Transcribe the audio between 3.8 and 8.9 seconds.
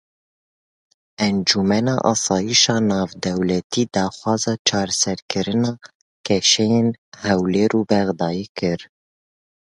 daxwaza çareserkirina kêşeyên Hewlêr û Bexdayê kir.